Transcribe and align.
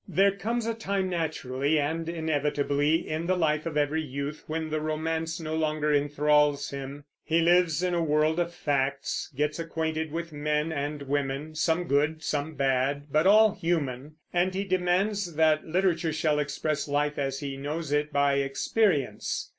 There 0.07 0.31
comes 0.31 0.65
a 0.65 0.73
time, 0.73 1.11
naturally 1.11 1.77
and 1.79 2.09
inevitably, 2.09 3.07
in 3.07 3.27
the 3.27 3.37
life 3.37 3.67
of 3.67 3.77
every 3.77 4.01
youth 4.01 4.43
when 4.47 4.71
the 4.71 4.81
romance 4.81 5.39
no 5.39 5.55
longer 5.55 5.93
enthralls 5.93 6.71
him. 6.71 7.03
He 7.23 7.39
lives 7.39 7.83
in 7.83 7.93
a 7.93 8.01
world 8.01 8.39
of 8.39 8.51
facts; 8.51 9.31
gets 9.37 9.59
acquainted 9.59 10.11
with 10.11 10.33
men 10.33 10.71
and 10.71 11.03
women, 11.03 11.53
some 11.53 11.83
good, 11.83 12.23
some 12.23 12.55
bad, 12.55 13.11
but 13.11 13.27
all 13.27 13.51
human; 13.53 14.15
and 14.33 14.55
he 14.55 14.63
demands 14.63 15.35
that 15.35 15.67
literature 15.67 16.11
shall 16.13 16.39
express 16.39 16.87
life 16.87 17.19
as 17.19 17.39
he 17.41 17.55
knows 17.55 17.91
it 17.91 18.11
by 18.11 18.37
experience. 18.37 19.49